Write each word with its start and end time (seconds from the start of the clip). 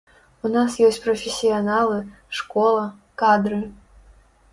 У 0.47 0.49
нас 0.53 0.77
ёсць 0.87 0.97
прафесіяналы, 1.03 1.99
школа, 2.39 2.87
кадры. 3.23 3.61